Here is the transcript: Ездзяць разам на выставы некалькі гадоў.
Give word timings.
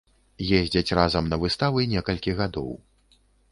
Ездзяць 0.59 0.95
разам 0.99 1.29
на 1.35 1.39
выставы 1.45 1.85
некалькі 1.93 2.37
гадоў. 2.43 2.75